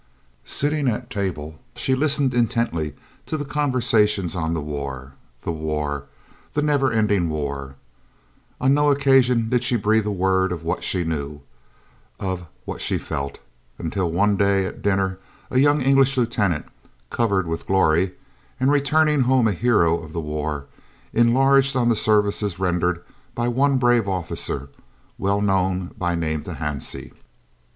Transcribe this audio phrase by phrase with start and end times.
[0.45, 2.95] Sitting at table she listened intently
[3.27, 6.05] to the conversations on the war the war,
[6.53, 7.75] the never ending war.
[8.59, 11.41] On no occasion did she breathe a word of what she knew,
[12.19, 13.37] of what she felt,
[13.77, 15.19] until one day at dinner
[15.51, 16.65] a young English lieutenant,
[17.11, 18.13] "covered with glory"
[18.59, 20.65] and returning home a hero of the war,
[21.13, 23.03] enlarged on the services rendered
[23.35, 24.69] by one brave officer,
[25.19, 27.13] well known by name to Hansie.